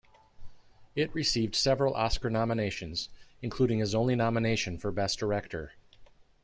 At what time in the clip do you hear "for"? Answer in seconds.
4.79-4.91